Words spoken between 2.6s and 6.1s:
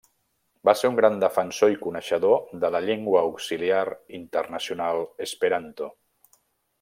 de la llengua auxiliar internacional esperanto.